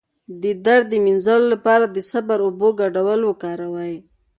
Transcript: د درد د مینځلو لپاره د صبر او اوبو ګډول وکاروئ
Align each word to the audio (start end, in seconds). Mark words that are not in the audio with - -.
د 0.43 0.45
درد 0.65 0.85
د 0.89 0.93
مینځلو 1.05 1.45
لپاره 1.53 1.85
د 1.87 1.97
صبر 2.11 2.39
او 2.41 2.45
اوبو 2.49 2.69
ګډول 2.81 3.19
وکاروئ 3.25 3.95